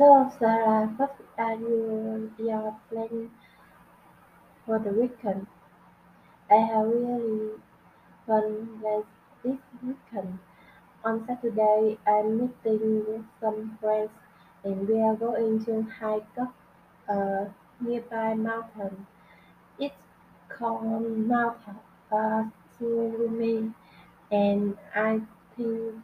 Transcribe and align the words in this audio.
So, 0.00 0.32
Sarah, 0.38 0.86
what 0.96 1.14
are 1.36 1.54
you, 1.56 2.32
your 2.38 2.74
plans 2.88 3.30
for 4.64 4.78
the 4.78 4.90
weekend? 4.90 5.46
I 6.50 6.56
have 6.56 6.86
really 6.86 7.52
fun 8.26 8.78
plans 8.80 9.06
this 9.44 9.58
weekend. 9.82 10.38
On 11.04 11.26
Saturday, 11.26 11.98
I'm 12.06 12.38
meeting 12.40 13.04
with 13.06 13.24
some 13.40 13.78
friends 13.80 14.10
and 14.64 14.88
we 14.88 15.00
are 15.02 15.16
going 15.16 15.64
to 15.66 15.82
hike 15.82 16.38
up 16.40 16.54
a 17.08 17.48
nearby 17.80 18.34
mountain. 18.34 19.06
It's 19.78 20.04
called 20.48 21.10
Mount 21.18 21.58
uh, 22.12 22.44
Surumi, 22.78 23.74
and 24.32 24.78
I 24.94 25.22
think 25.56 25.96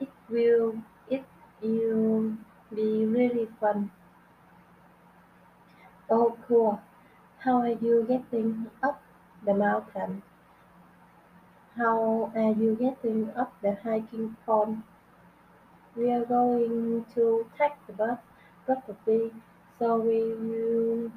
it 0.00 0.10
will 0.30 0.76
it 1.10 1.24
will 1.62 2.34
be 2.74 3.04
really 3.04 3.48
fun. 3.60 3.90
Oh, 6.10 6.36
cool! 6.46 6.80
How 7.38 7.58
are 7.58 7.68
you 7.68 8.04
getting 8.08 8.70
up 8.82 9.02
the 9.44 9.54
mountain? 9.54 10.22
How 11.76 12.30
are 12.34 12.52
you 12.52 12.76
getting 12.78 13.30
up 13.36 13.52
the 13.62 13.76
hiking 13.82 14.36
pond? 14.44 14.82
We 15.96 16.10
are 16.12 16.24
going 16.24 17.06
to 17.14 17.46
take 17.58 17.72
the 17.86 17.92
bus, 17.94 18.18
probably. 18.66 19.32
So 19.78 19.96
we 19.96 20.34
will 20.34 21.10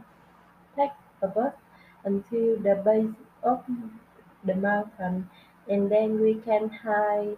take 0.75 0.91
the 1.21 1.27
bus 1.27 1.53
until 2.03 2.57
the 2.57 2.81
base 2.83 3.15
of 3.43 3.63
the 4.43 4.55
mountain, 4.55 5.29
and 5.69 5.91
then 5.91 6.19
we 6.21 6.35
can 6.35 6.69
hike 6.69 7.37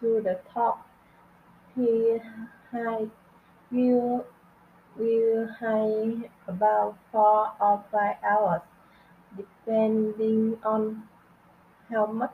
to 0.00 0.20
the 0.22 0.40
top. 0.52 0.86
He 1.74 2.18
hike 2.70 3.10
will 3.70 4.26
will 4.96 5.48
hike 5.60 6.30
about 6.48 6.98
four 7.12 7.52
or 7.60 7.84
five 7.92 8.16
hours, 8.24 8.62
depending 9.36 10.58
on 10.64 11.08
how 11.90 12.06
much 12.06 12.32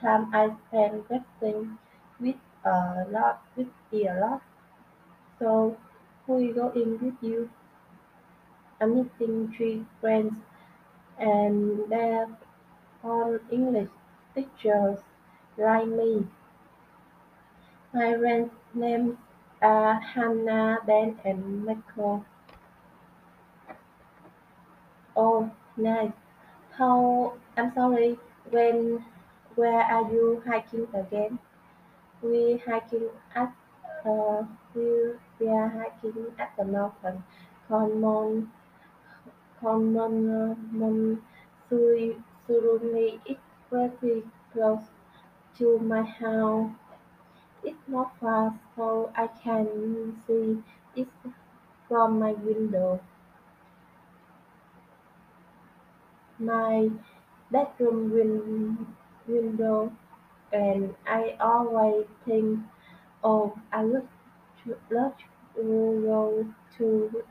time 0.00 0.34
I 0.34 0.56
spend 0.68 1.04
resting 1.10 1.78
with 2.20 2.36
a 2.64 3.06
lot 3.10 3.42
with 3.56 3.68
a 3.92 4.20
lot. 4.20 4.42
So 5.38 5.76
who 6.26 6.38
is 6.38 6.54
going 6.54 6.98
with 7.00 7.22
you? 7.22 7.50
I'm 8.80 8.96
meeting 8.96 9.52
three 9.56 9.86
friends 10.00 10.34
and 11.18 11.90
they're 11.90 12.28
all 13.04 13.38
English 13.50 13.90
teachers 14.34 15.00
like 15.58 15.88
me. 15.88 16.28
My 17.92 18.16
friends' 18.18 18.50
names 18.74 19.18
uh, 19.62 19.98
Hannah, 20.00 20.78
Ben, 20.86 21.18
and 21.24 21.64
Michael. 21.64 22.24
Oh, 25.16 25.50
nice. 25.76 26.10
How? 26.76 27.34
I'm 27.56 27.72
sorry. 27.74 28.18
When? 28.50 29.04
Where 29.54 29.82
are 29.82 30.10
you 30.10 30.42
hiking 30.46 30.88
again? 30.94 31.38
We 32.22 32.62
hiking 32.66 33.10
at 33.34 33.52
uh, 34.06 34.44
we 34.74 35.14
we 35.38 35.48
are 35.48 35.68
hiking 35.68 36.26
at 36.38 36.56
the 36.56 36.64
mountain 36.64 37.24
called 37.68 37.92
common, 38.00 38.52
called 39.60 39.82
Mount 39.84 41.22
Surumi. 41.70 43.20
It's 43.26 43.40
pretty 43.68 44.24
close 44.52 44.84
to 45.58 45.78
my 45.78 46.02
house. 46.02 46.79
It's 47.64 47.88
not 47.88 48.18
far, 48.18 48.58
so 48.76 49.12
I 49.16 49.28
can 49.28 50.20
see 50.26 50.62
it 50.94 51.08
from 51.88 52.18
my 52.18 52.32
window. 52.32 53.00
My 56.40 56.90
bedroom 57.52 58.10
win- 58.10 58.96
window, 59.28 59.92
and 60.52 60.96
I 61.06 61.36
always 61.38 62.06
think, 62.24 62.60
oh, 63.24 63.58
I 63.72 63.84
would 63.84 64.08
to 64.64 64.76
love 64.90 65.16
to 65.54 65.62
go 66.04 66.54
to 66.78 67.24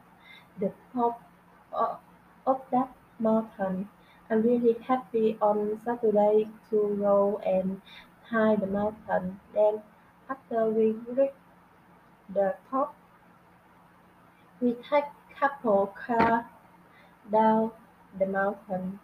the 0.59 0.73
top 0.93 1.21
of, 1.73 1.99
of 2.47 2.61
that 2.71 2.91
mountain. 3.19 3.89
I'm 4.29 4.43
really 4.43 4.73
happy 4.73 5.37
on 5.41 5.81
Saturday 5.83 6.49
to 6.69 6.97
go 6.99 7.39
and 7.45 7.81
hike 8.29 8.61
the 8.61 8.67
mountain. 8.67 9.39
Then 9.53 9.81
after 10.29 10.69
we 10.69 10.91
reach 11.07 11.31
the 12.33 12.55
top, 12.69 12.95
we 14.61 14.73
take 14.89 15.05
couple 15.39 15.87
car 15.87 16.49
down 17.31 17.71
the 18.19 18.25
mountain. 18.25 18.99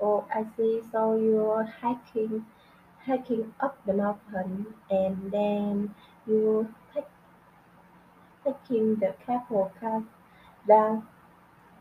Oh, 0.00 0.26
I 0.34 0.46
see. 0.56 0.82
So 0.92 1.16
you're 1.16 1.64
hiking, 1.64 2.46
hiking 3.06 3.54
up 3.60 3.78
the 3.86 3.94
mountain, 3.94 4.74
and 4.90 5.30
then 5.32 5.94
you 6.26 6.74
take 6.94 7.06
taking 8.44 8.96
the 8.96 9.14
couple 9.26 9.70
car 9.78 10.02
down. 10.68 11.06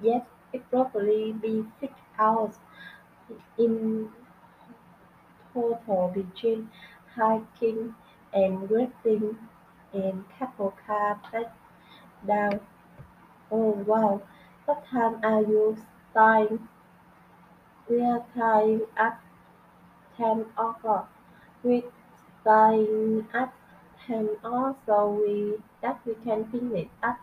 Yes, 0.01 0.25
it 0.53 0.69
probably 0.71 1.33
be 1.33 1.65
six 1.79 1.93
hours 2.19 2.55
in 3.57 4.09
total 5.53 6.09
between 6.13 6.69
hiking 7.15 7.95
and 8.35 8.69
resting 8.69 9.37
and 9.93 10.25
cable 10.37 10.73
car 10.85 11.19
take 11.31 11.47
down. 12.27 12.59
Oh 13.49 13.71
wow! 13.87 14.21
What 14.65 14.85
time 14.91 15.19
are 15.23 15.41
you 15.41 15.77
starting? 16.11 16.67
We 17.89 18.01
are 18.01 18.23
starting 18.33 18.81
at 18.97 19.19
ten 20.17 20.45
o'clock. 20.57 21.09
We 21.63 21.83
starting 22.41 23.27
at 23.33 23.53
ten 24.05 24.29
o'clock 24.43 24.79
so 24.85 25.11
we 25.11 25.57
that 25.81 25.99
we 26.05 26.15
can 26.25 26.45
finish 26.51 26.89
at 27.01 27.17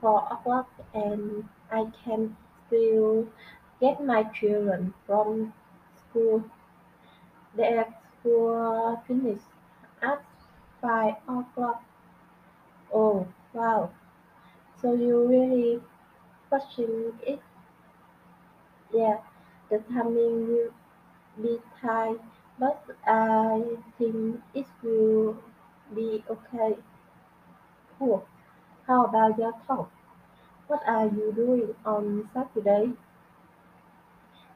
four 0.00 0.28
o'clock 0.30 0.70
and 0.94 1.48
I 1.72 1.86
can 2.04 2.36
still 2.66 3.26
get 3.80 4.04
my 4.04 4.22
children 4.24 4.94
from 5.06 5.52
school. 5.96 6.44
Their 7.56 7.86
school 8.20 9.02
finish 9.06 9.40
at 10.02 10.22
five 10.84 11.16
o'clock. 11.26 11.82
Oh 12.92 13.26
wow! 13.52 13.90
So 14.80 14.94
you 14.94 15.26
really 15.26 15.82
pushing 16.50 17.12
it? 17.26 17.40
Yeah, 18.94 19.18
the 19.68 19.80
timing 19.80 20.46
will 20.48 20.70
be 21.42 21.60
tight, 21.80 22.20
but 22.58 22.84
I 23.06 23.76
think 23.98 24.42
it 24.54 24.66
will 24.82 25.38
be 25.94 26.24
okay. 26.30 26.78
Cool. 27.98 28.26
How 28.86 29.06
about 29.06 29.38
your 29.38 29.54
Todd? 29.66 29.88
What 30.68 30.82
are 30.86 31.06
you 31.06 31.32
doing 31.34 31.74
on 31.86 32.30
Saturday? 32.34 32.94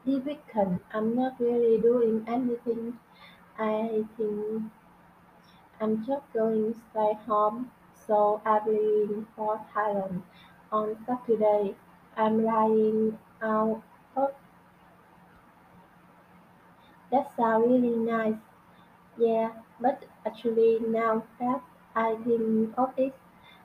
This 0.03 0.25
weekend, 0.25 0.81
I'm 0.93 1.15
not 1.15 1.39
really 1.39 1.79
doing 1.79 2.25
anything. 2.27 2.99
I 3.57 4.03
think 4.17 4.63
I'm 5.81 6.05
just 6.05 6.31
going 6.33 6.73
to 6.73 6.79
stay 6.91 7.13
home. 7.25 7.71
So 8.07 8.41
I'm 8.45 8.65
leaving 8.67 9.27
for 9.35 9.59
Thailand 9.73 10.23
on 10.71 10.97
Saturday. 11.05 11.75
I'm 12.17 12.43
lying 12.43 13.17
out. 13.41 13.83
Oh, 14.17 14.31
that 17.11 17.29
sounds 17.35 17.67
really 17.67 17.95
nice. 17.97 18.39
Yeah, 19.17 19.51
but 19.79 20.05
actually 20.25 20.79
now 20.79 21.23
that 21.39 21.61
I 21.95 22.15
think 22.25 22.73
of 22.77 22.93
it, 22.97 23.15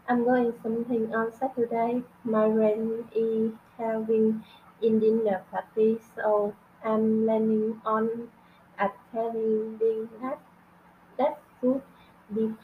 I'm 0.09 0.25
going 0.25 0.55
something 0.62 1.15
on 1.15 1.33
Saturday. 1.33 2.03
My 2.25 2.53
friend 2.53 3.05
is 3.15 3.53
having 3.79 4.44
a 4.83 4.91
dinner 4.91 5.44
party, 5.50 6.00
so 6.17 6.55
I'm 6.85 7.25
planning 7.25 7.81
on 7.87 8.31
attending 8.79 10.11
that. 10.23 10.39
That's 11.19 11.41
could 11.61 11.83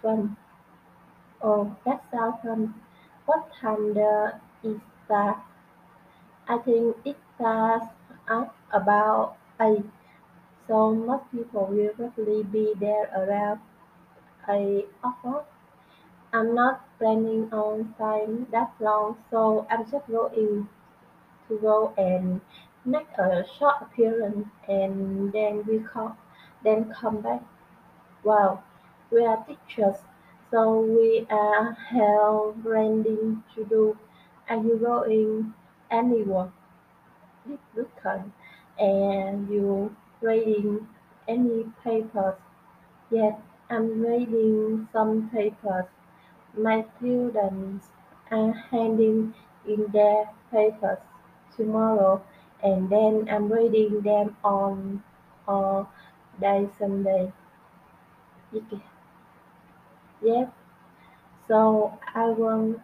fun. 0.02 0.36
Oh, 1.42 1.76
that 1.84 2.02
sounds 2.12 2.36
fun. 2.42 2.74
What 3.26 3.50
time 3.60 3.94
does 3.94 4.34
it? 4.62 4.80
I 6.48 6.58
think 6.64 6.96
it 7.04 7.16
starts 7.34 7.86
at 8.28 8.52
about 8.72 9.36
8, 9.60 9.84
so 10.68 10.94
most 10.94 11.24
people 11.32 11.66
will 11.66 11.90
probably 11.90 12.42
be 12.44 12.74
there 12.78 13.10
around 13.16 13.60
8 14.48 14.88
o'clock. 15.04 15.46
I'm 16.32 16.54
not 16.54 16.86
planning 16.98 17.52
on 17.52 17.94
staying 17.96 18.46
that 18.52 18.72
long, 18.78 19.16
so 19.30 19.66
I'm 19.70 19.90
just 19.90 20.06
going 20.06 20.68
to 21.48 21.58
go 21.58 21.92
and 21.98 22.40
make 22.84 23.08
a 23.18 23.44
short 23.58 23.76
appearance 23.82 24.46
and 24.68 25.32
then 25.32 25.64
we 25.66 25.80
come 25.92 26.16
then 26.64 26.92
come 26.98 27.20
back. 27.20 27.42
Wow, 28.24 28.62
we 29.10 29.24
are 29.24 29.44
teachers, 29.44 29.96
So 30.50 30.80
we 30.80 31.26
are 31.30 31.72
hell 31.72 32.54
branding 32.56 33.42
to 33.54 33.64
do. 33.64 33.98
Are 34.48 34.56
you 34.56 34.76
going 34.78 35.54
anywhere 35.90 36.52
this 37.46 37.58
weekend? 37.76 38.32
And 38.78 39.48
you 39.48 39.94
reading 40.20 40.88
any 41.28 41.64
papers? 41.84 42.36
Yes, 43.10 43.34
I'm 43.68 44.00
reading 44.00 44.88
some 44.92 45.30
papers. 45.30 45.86
My 46.56 46.84
students 46.96 47.86
are 48.30 48.52
handing 48.52 49.34
in 49.66 49.86
their 49.92 50.30
papers 50.50 50.98
tomorrow, 51.56 52.22
and 52.62 52.90
then 52.90 53.28
I'm 53.30 53.52
reading 53.52 54.00
them 54.02 54.36
on 54.44 55.02
all 55.46 55.90
day 56.40 56.68
Sunday. 56.78 57.32
Yes, 60.22 60.48
so 61.48 61.98
I 62.14 62.30
won't. 62.30 62.80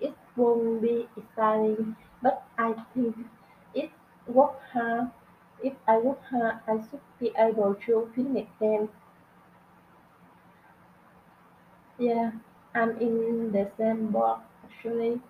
It 0.00 0.14
won't 0.36 0.82
be 0.82 1.08
exciting, 1.16 1.96
but 2.22 2.42
I 2.58 2.74
think 2.94 3.16
if 3.74 3.90
work 4.26 4.60
hard, 4.72 5.10
if 5.62 5.74
I 5.86 5.98
work 5.98 6.22
hard, 6.30 6.60
I 6.66 6.78
should 6.88 7.00
be 7.20 7.32
able 7.38 7.74
to 7.86 8.10
finish 8.14 8.48
them. 8.60 8.88
Yeah, 11.98 12.30
I'm 12.76 12.96
in 12.98 13.50
the 13.50 13.68
same 13.76 14.12
boat 14.12 14.38
actually. 14.64 15.20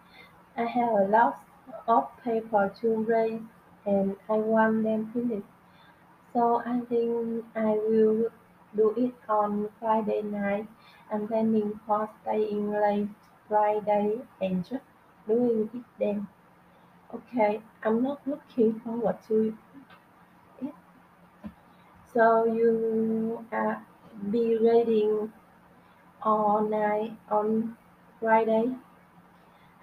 I 0.56 0.64
have 0.66 0.92
a 0.92 1.04
lot 1.08 1.42
of 1.88 2.10
paper 2.24 2.72
to 2.80 2.88
read 3.04 3.46
and 3.86 4.16
I 4.28 4.34
want 4.34 4.82
them 4.84 5.12
finished. 5.12 5.46
So 6.34 6.62
I 6.66 6.80
think 6.82 7.46
I 7.56 7.72
will 7.88 8.30
do 8.76 8.94
it 8.96 9.14
on 9.28 9.70
Friday 9.80 10.22
night. 10.22 10.68
I'm 11.10 11.28
planning 11.28 11.80
for 11.86 12.08
staying 12.22 12.70
late 12.72 13.08
Friday 13.48 14.20
and 14.40 14.64
just 14.68 14.84
doing 15.26 15.70
it 15.72 15.84
then. 15.98 16.26
Okay, 17.14 17.60
I'm 17.82 18.02
not 18.02 18.26
looking 18.26 18.80
forward 18.80 19.18
to 19.28 19.56
it. 20.60 20.74
So 22.12 22.44
you 22.46 23.46
are 23.52 23.86
be 24.30 24.56
reading 24.56 25.32
all 26.22 26.62
night 26.62 27.16
on 27.30 27.76
Friday. 28.18 28.74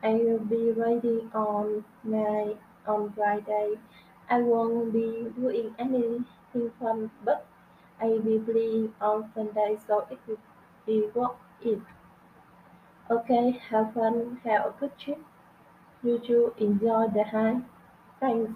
I 0.01 0.13
will 0.15 0.39
be 0.39 0.71
reading 0.71 1.31
all 1.33 1.83
night 2.03 2.57
on 2.87 3.13
Friday. 3.13 3.75
I 4.29 4.41
won't 4.41 4.91
be 4.91 5.27
doing 5.39 5.75
anything 5.79 6.25
fun, 6.79 7.11
but 7.23 7.45
I 8.01 8.07
will 8.07 8.21
be 8.21 8.39
playing 8.39 8.93
on 8.99 9.31
Sunday, 9.33 9.77
so 9.87 10.05
it 10.09 10.19
will 10.27 10.39
be 10.85 11.09
worth 11.13 11.35
it. 11.61 11.79
Okay, 13.09 13.51
have 13.69 13.93
fun, 13.93 14.41
have 14.43 14.65
a 14.65 14.75
good 14.77 14.91
trip. 14.99 15.19
You 16.03 16.19
too 16.19 16.53
enjoy 16.57 17.07
the 17.09 17.23
hike. 17.23 17.63
Thanks. 18.19 18.53